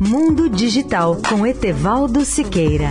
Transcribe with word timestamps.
Mundo 0.00 0.48
Digital 0.48 1.16
com 1.28 1.46
Etevaldo 1.46 2.24
Siqueira. 2.24 2.90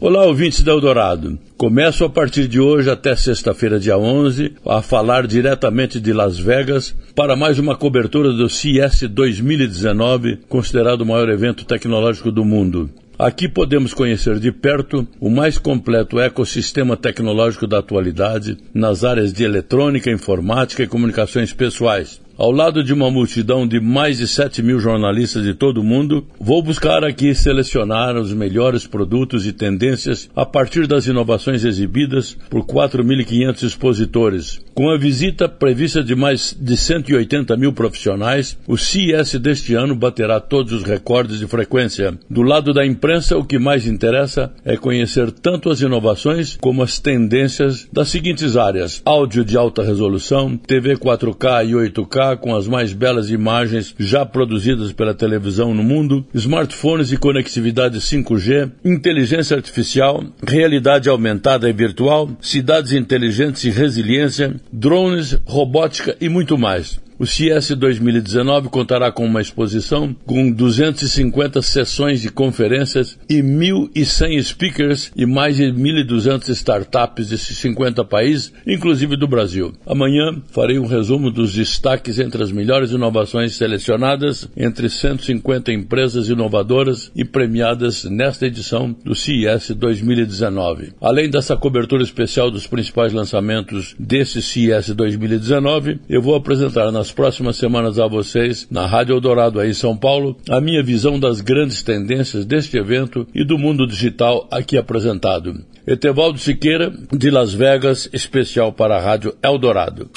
Olá, 0.00 0.24
ouvintes 0.24 0.62
da 0.62 0.72
Eldorado. 0.72 1.38
Começo 1.58 2.04
a 2.04 2.08
partir 2.08 2.48
de 2.48 2.58
hoje 2.58 2.90
até 2.90 3.14
sexta-feira, 3.14 3.78
dia 3.78 3.98
11, 3.98 4.54
a 4.66 4.80
falar 4.80 5.26
diretamente 5.26 6.00
de 6.00 6.12
Las 6.12 6.38
Vegas 6.38 6.96
para 7.14 7.36
mais 7.36 7.58
uma 7.58 7.76
cobertura 7.76 8.32
do 8.32 8.48
CES 8.48 9.02
2019, 9.10 10.38
considerado 10.48 11.02
o 11.02 11.06
maior 11.06 11.28
evento 11.28 11.66
tecnológico 11.66 12.32
do 12.32 12.44
mundo. 12.44 12.90
Aqui 13.18 13.48
podemos 13.48 13.92
conhecer 13.92 14.38
de 14.40 14.50
perto 14.50 15.06
o 15.20 15.30
mais 15.30 15.58
completo 15.58 16.18
ecossistema 16.18 16.96
tecnológico 16.96 17.66
da 17.66 17.78
atualidade 17.78 18.56
nas 18.74 19.04
áreas 19.04 19.32
de 19.32 19.44
eletrônica, 19.44 20.10
informática 20.10 20.82
e 20.82 20.88
comunicações 20.88 21.52
pessoais. 21.52 22.20
Ao 22.36 22.50
lado 22.50 22.82
de 22.82 22.92
uma 22.94 23.10
multidão 23.10 23.68
de 23.68 23.78
mais 23.78 24.16
de 24.16 24.26
7 24.26 24.62
mil 24.62 24.80
jornalistas 24.80 25.44
de 25.44 25.54
todo 25.54 25.82
o 25.82 25.84
mundo, 25.84 26.26
vou 26.40 26.62
buscar 26.62 27.04
aqui 27.04 27.34
selecionar 27.34 28.16
os 28.16 28.32
melhores 28.32 28.86
produtos 28.86 29.46
e 29.46 29.52
tendências 29.52 30.30
a 30.34 30.46
partir 30.46 30.86
das 30.86 31.06
inovações 31.06 31.62
exibidas 31.64 32.36
por 32.48 32.64
4.500 32.64 33.62
expositores. 33.62 34.60
Com 34.74 34.88
a 34.88 34.96
visita 34.96 35.50
prevista 35.50 36.02
de 36.02 36.14
mais 36.14 36.56
de 36.58 36.78
180 36.78 37.54
mil 37.58 37.74
profissionais, 37.74 38.56
o 38.66 38.78
CES 38.78 39.34
deste 39.34 39.74
ano 39.74 39.94
baterá 39.94 40.40
todos 40.40 40.72
os 40.72 40.82
recordes 40.82 41.38
de 41.38 41.46
frequência. 41.46 42.18
Do 42.28 42.40
lado 42.40 42.72
da 42.72 42.84
imprensa, 42.86 43.36
o 43.36 43.44
que 43.44 43.58
mais 43.58 43.86
interessa 43.86 44.50
é 44.64 44.74
conhecer 44.74 45.30
tanto 45.30 45.68
as 45.68 45.82
inovações 45.82 46.56
como 46.58 46.82
as 46.82 46.98
tendências 46.98 47.86
das 47.92 48.08
seguintes 48.08 48.56
áreas: 48.56 49.02
áudio 49.04 49.44
de 49.44 49.58
alta 49.58 49.82
resolução, 49.82 50.56
TV 50.56 50.96
4K 50.96 51.68
e 51.68 51.72
8K 51.72 52.38
com 52.38 52.56
as 52.56 52.66
mais 52.66 52.94
belas 52.94 53.28
imagens 53.28 53.94
já 53.98 54.24
produzidas 54.24 54.90
pela 54.90 55.12
televisão 55.12 55.74
no 55.74 55.82
mundo, 55.82 56.24
smartphones 56.32 57.12
e 57.12 57.18
conectividade 57.18 57.98
5G, 57.98 58.70
inteligência 58.82 59.54
artificial, 59.54 60.24
realidade 60.42 61.10
aumentada 61.10 61.68
e 61.68 61.74
virtual, 61.74 62.30
cidades 62.40 62.92
inteligentes 62.92 63.64
e 63.64 63.70
resiliência, 63.70 64.62
drones, 64.72 65.38
robótica 65.44 66.16
e 66.20 66.28
muito 66.28 66.56
mais. 66.56 66.98
O 67.22 67.24
CES 67.24 67.76
2019 67.76 68.68
contará 68.68 69.12
com 69.12 69.24
uma 69.24 69.40
exposição 69.40 70.12
com 70.26 70.50
250 70.50 71.62
sessões 71.62 72.20
de 72.20 72.28
conferências 72.28 73.16
e 73.30 73.36
1.100 73.36 74.42
speakers 74.42 75.12
e 75.14 75.24
mais 75.24 75.54
de 75.54 75.66
1.200 75.66 76.48
startups 76.48 77.28
de 77.28 77.38
50 77.38 78.04
países, 78.04 78.52
inclusive 78.66 79.14
do 79.14 79.28
Brasil. 79.28 79.72
Amanhã 79.86 80.42
farei 80.50 80.80
um 80.80 80.86
resumo 80.86 81.30
dos 81.30 81.54
destaques 81.54 82.18
entre 82.18 82.42
as 82.42 82.50
melhores 82.50 82.90
inovações 82.90 83.54
selecionadas 83.54 84.48
entre 84.56 84.88
150 84.88 85.72
empresas 85.72 86.28
inovadoras 86.28 87.12
e 87.14 87.24
premiadas 87.24 88.02
nesta 88.02 88.48
edição 88.48 88.96
do 89.04 89.14
CES 89.14 89.70
2019. 89.76 90.94
Além 91.00 91.30
dessa 91.30 91.56
cobertura 91.56 92.02
especial 92.02 92.50
dos 92.50 92.66
principais 92.66 93.12
lançamentos 93.12 93.94
desse 93.96 94.42
CES 94.42 94.88
2019, 94.88 96.00
eu 96.08 96.20
vou 96.20 96.34
apresentar 96.34 96.90
nas 96.90 97.11
próximas 97.12 97.56
semanas 97.56 97.98
a 97.98 98.06
vocês, 98.06 98.66
na 98.70 98.86
Rádio 98.86 99.14
Eldorado 99.14 99.60
aí 99.60 99.70
em 99.70 99.74
São 99.74 99.96
Paulo, 99.96 100.36
a 100.48 100.60
minha 100.60 100.82
visão 100.82 101.18
das 101.18 101.40
grandes 101.40 101.82
tendências 101.82 102.44
deste 102.44 102.76
evento 102.76 103.26
e 103.34 103.44
do 103.44 103.58
mundo 103.58 103.86
digital 103.86 104.48
aqui 104.50 104.76
apresentado. 104.76 105.64
Etevaldo 105.86 106.38
Siqueira, 106.38 106.92
de 107.12 107.30
Las 107.30 107.52
Vegas, 107.52 108.08
especial 108.12 108.72
para 108.72 108.96
a 108.96 109.00
Rádio 109.00 109.34
Eldorado. 109.42 110.10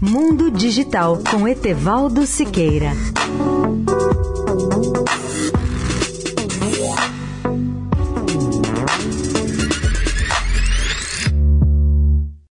Mundo 0.00 0.50
Digital 0.52 1.18
com 1.28 1.48
Etevaldo 1.48 2.24
Siqueira. 2.24 2.92